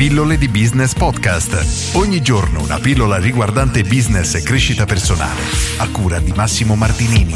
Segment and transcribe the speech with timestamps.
[0.00, 1.94] Pillole di Business Podcast.
[1.94, 5.42] Ogni giorno una pillola riguardante business e crescita personale.
[5.76, 7.34] A cura di Massimo Martinini.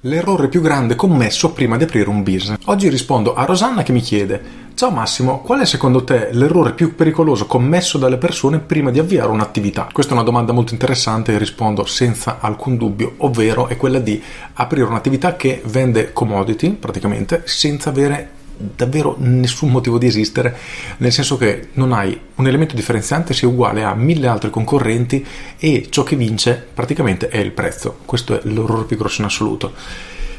[0.00, 2.58] L'errore più grande commesso prima di aprire un business.
[2.64, 4.42] Oggi rispondo a Rosanna che mi chiede
[4.74, 9.30] Ciao Massimo, qual è secondo te l'errore più pericoloso commesso dalle persone prima di avviare
[9.30, 9.86] un'attività?
[9.92, 14.20] Questa è una domanda molto interessante e rispondo senza alcun dubbio, ovvero è quella di
[14.54, 20.56] aprire un'attività che vende commodity praticamente senza avere davvero nessun motivo di esistere,
[20.98, 25.24] nel senso che non hai un elemento differenziante sia uguale a mille altri concorrenti
[25.58, 27.98] e ciò che vince praticamente è il prezzo.
[28.04, 29.72] Questo è l'errore più grosso in assoluto.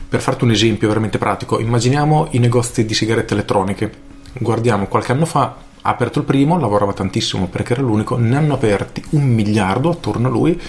[0.07, 5.25] Per farti un esempio veramente pratico, immaginiamo i negozi di sigarette elettroniche guardiamo qualche anno
[5.25, 9.89] fa, ha aperto il primo, lavorava tantissimo perché era l'unico, ne hanno aperti un miliardo
[9.89, 10.59] attorno a lui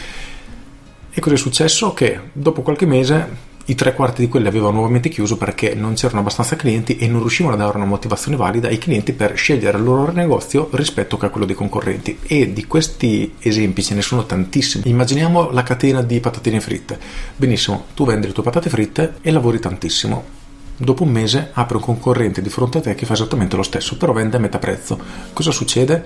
[1.10, 1.94] e cosa è successo?
[1.94, 6.20] Che dopo qualche mese i tre quarti di quelli avevano nuovamente chiuso perché non c'erano
[6.20, 9.84] abbastanza clienti e non riuscivano a dare una motivazione valida ai clienti per scegliere il
[9.84, 12.18] loro negozio rispetto a quello dei concorrenti.
[12.22, 14.88] E di questi esempi ce ne sono tantissimi.
[14.88, 16.98] Immaginiamo la catena di patatine fritte.
[17.36, 20.42] Benissimo, tu vendi le tue patate fritte e lavori tantissimo
[20.76, 23.96] Dopo un mese apre un concorrente di fronte a te che fa esattamente lo stesso,
[23.96, 24.98] però vende a metà prezzo.
[25.32, 26.04] Cosa succede?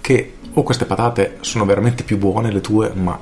[0.00, 3.18] Che o queste patate sono veramente più buone le tue, ma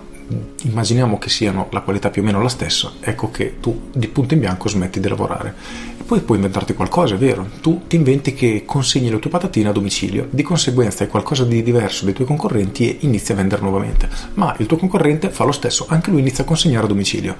[0.62, 4.34] immaginiamo che siano la qualità più o meno la stessa, ecco che tu di punto
[4.34, 5.54] in bianco smetti di lavorare.
[5.98, 7.48] E poi puoi inventarti qualcosa, è vero?
[7.60, 11.62] Tu ti inventi che consegni le tue patatine a domicilio, di conseguenza hai qualcosa di
[11.62, 14.08] diverso dai tuoi concorrenti e inizi a vendere nuovamente.
[14.34, 17.36] Ma il tuo concorrente fa lo stesso, anche lui inizia a consegnare a domicilio.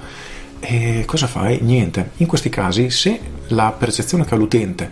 [0.59, 1.59] E cosa fai?
[1.61, 2.11] Niente.
[2.17, 4.89] In questi casi, se la percezione che ha l'utente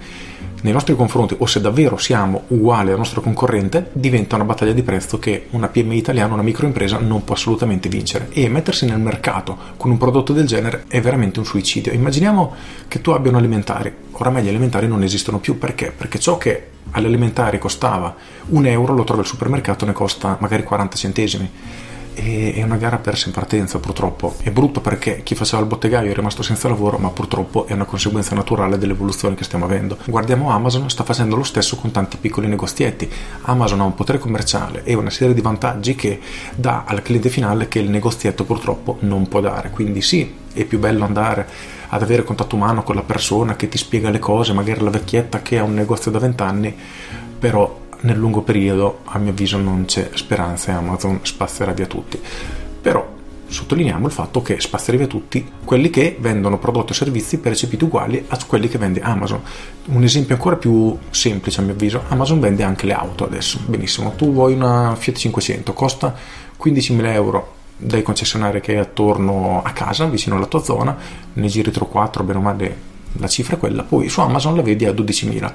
[0.64, 4.82] nei nostri confronti o se davvero siamo uguali al nostro concorrente diventa una battaglia di
[4.82, 9.58] prezzo che una PMI italiana, una microimpresa non può assolutamente vincere e mettersi nel mercato
[9.76, 11.92] con un prodotto del genere è veramente un suicidio.
[11.92, 12.54] Immaginiamo
[12.88, 15.92] che tu abbia un alimentare, oramai gli alimentari non esistono più perché?
[15.92, 18.16] Perché ciò che all'alimentare costava
[18.50, 21.52] un euro lo trovi al supermercato ne costa magari 40 centesimi
[22.16, 24.36] e è una gara persa in partenza purtroppo.
[24.42, 27.86] È brutto perché chi faceva il bottegaio è rimasto senza lavoro, ma purtroppo è una
[27.86, 29.98] conseguenza naturale dell'evoluzione che stiamo avendo.
[30.06, 33.10] Guardiamo Amazon, sta facendo lo stesso con tanti piccoli negozietti.
[33.42, 36.20] Amazon ha un potere commerciale e una serie di vantaggi che
[36.56, 39.70] dà al cliente finale che il negozietto purtroppo non può dare.
[39.70, 41.48] Quindi sì, è più bello andare
[41.90, 45.42] ad avere contatto umano con la persona che ti spiega le cose, magari la vecchietta
[45.42, 46.76] che ha un negozio da vent'anni,
[47.38, 52.20] però nel lungo periodo a mio avviso non c'è speranza e Amazon spazzerà via tutti.
[52.82, 53.12] Però
[53.46, 58.24] sottolineiamo il fatto che spazzerà via tutti quelli che vendono prodotti o servizi percepiti uguali
[58.28, 59.42] a quelli che vende Amazon.
[59.86, 63.60] Un esempio ancora più semplice a mio avviso, Amazon vende anche le auto adesso.
[63.66, 66.14] Benissimo, tu vuoi una Fiat 500, costa
[66.62, 70.96] 15.000 euro dai concessionari che hai attorno a casa, vicino alla tua zona,
[71.34, 74.86] ne giri 3-4, bene o male la cifra è quella, poi su Amazon la vedi
[74.86, 75.54] a 12.000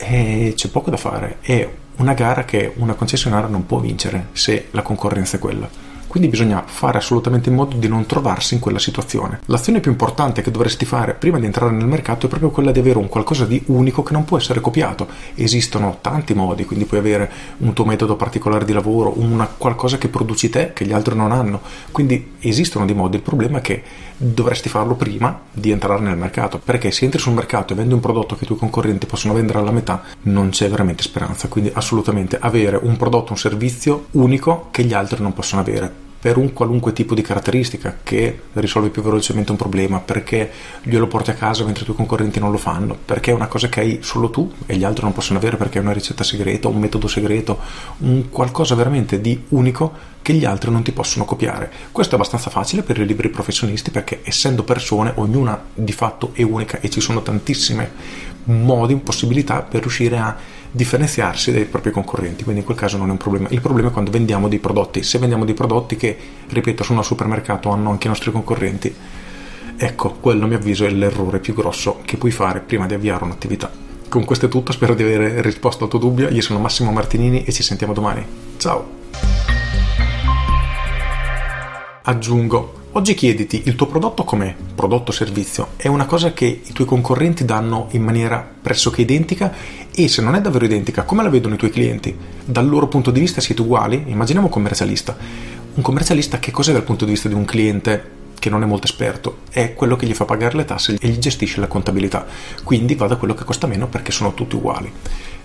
[0.00, 1.36] e c'è poco da fare.
[1.40, 5.68] È una gara che una concessionaria non può vincere se la concorrenza è quella.
[6.10, 9.38] Quindi bisogna fare assolutamente in modo di non trovarsi in quella situazione.
[9.44, 12.80] L'azione più importante che dovresti fare prima di entrare nel mercato è proprio quella di
[12.80, 15.06] avere un qualcosa di unico che non può essere copiato.
[15.36, 20.08] Esistono tanti modi, quindi puoi avere un tuo metodo particolare di lavoro, una qualcosa che
[20.08, 21.60] produci te che gli altri non hanno.
[21.92, 23.80] Quindi esistono dei modi, il problema è che
[24.22, 28.00] dovresti farlo prima di entrare nel mercato, perché se entri sul mercato e vendi un
[28.00, 31.48] prodotto che i tuoi concorrenti possono vendere alla metà, non c'è veramente speranza.
[31.48, 36.36] Quindi assolutamente avere un prodotto, un servizio unico che gli altri non possono avere per
[36.36, 40.50] un qualunque tipo di caratteristica che risolve più velocemente un problema, perché
[40.82, 43.68] glielo porti a casa mentre i tuoi concorrenti non lo fanno, perché è una cosa
[43.70, 46.68] che hai solo tu e gli altri non possono avere perché è una ricetta segreta,
[46.68, 47.58] un metodo segreto,
[47.98, 51.70] un qualcosa veramente di unico che gli altri non ti possono copiare.
[51.90, 56.42] Questo è abbastanza facile per i liberi professionisti perché essendo persone ognuna di fatto è
[56.42, 60.36] unica e ci sono tantissime modi, possibilità per riuscire a
[60.70, 63.48] differenziarsi dai propri concorrenti, quindi in quel caso non è un problema.
[63.50, 66.16] Il problema è quando vendiamo dei prodotti, se vendiamo dei prodotti che,
[66.48, 68.94] ripeto, sono al supermercato, hanno anche i nostri concorrenti,
[69.76, 73.24] ecco, quello a mio avviso è l'errore più grosso che puoi fare prima di avviare
[73.24, 73.70] un'attività.
[74.08, 77.44] Con questo è tutto, spero di aver risposto al tuo dubbio, io sono Massimo Martinini
[77.44, 78.24] e ci sentiamo domani.
[78.56, 78.98] Ciao!
[82.02, 84.52] Aggiungo, Oggi chiediti, il tuo prodotto com'è?
[84.74, 85.68] Prodotto o servizio?
[85.76, 89.54] È una cosa che i tuoi concorrenti danno in maniera pressoché identica
[89.94, 92.12] e se non è davvero identica, come la vedono i tuoi clienti?
[92.44, 94.06] Dal loro punto di vista siete uguali?
[94.08, 95.16] Immaginiamo un commercialista.
[95.74, 98.10] Un commercialista che cos'è dal punto di vista di un cliente
[98.40, 99.42] che non è molto esperto?
[99.50, 102.26] È quello che gli fa pagare le tasse e gli gestisce la contabilità.
[102.64, 104.92] Quindi va da quello che costa meno perché sono tutti uguali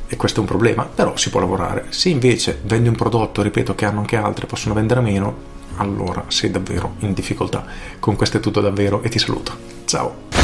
[0.07, 1.85] e questo è un problema, però si può lavorare.
[1.89, 6.51] Se invece vendi un prodotto, ripeto, che hanno anche altri, possono vendere meno, allora sei
[6.51, 7.65] davvero in difficoltà.
[7.99, 9.57] Con questo è tutto davvero e ti saluto.
[9.85, 10.34] Ciao!